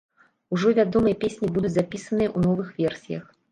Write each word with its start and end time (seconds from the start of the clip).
Ужо 0.55 0.71
вядомыя 0.79 1.19
песні 1.25 1.51
будуць 1.59 1.73
запісаныя 1.75 2.29
ў 2.33 2.49
новых 2.49 2.75
версіях. 2.81 3.33